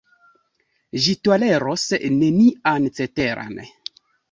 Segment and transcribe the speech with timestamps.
[1.03, 3.65] Ĝi toleros nenian ceteran.